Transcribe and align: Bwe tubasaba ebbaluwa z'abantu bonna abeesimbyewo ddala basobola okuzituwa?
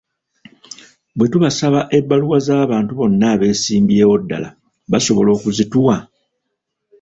Bwe 1.17 1.27
tubasaba 1.31 1.79
ebbaluwa 1.97 2.37
z'abantu 2.47 2.91
bonna 2.93 3.25
abeesimbyewo 3.33 4.15
ddala 4.21 4.49
basobola 4.91 5.29
okuzituwa? 5.37 5.95